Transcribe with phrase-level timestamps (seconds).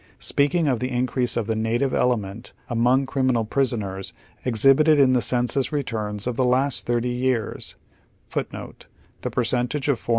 [0.17, 5.71] Speaking of the increase of the native element among criminal prisoners exhibited in the census
[5.71, 7.59] returns of the last thirtj^ jeare,*
[9.21, 9.97] the Rev.
[9.99, 9.99] Fred.